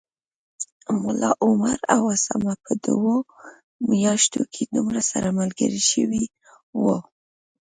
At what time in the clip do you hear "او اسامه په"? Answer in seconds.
1.95-2.73